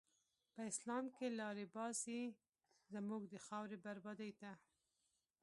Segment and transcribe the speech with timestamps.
[0.53, 2.21] په اسلام کی لاری باسی،
[2.93, 4.51] زموږ د خاوری بربادی ته